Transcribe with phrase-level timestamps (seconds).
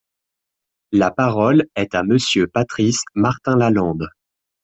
[0.91, 4.07] La parole est à Monsieur Patrice Martin-Lalande.